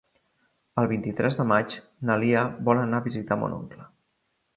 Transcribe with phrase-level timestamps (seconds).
[0.83, 1.75] El vint-i-tres de maig
[2.11, 3.87] na Lia vol anar a visitar mon oncle.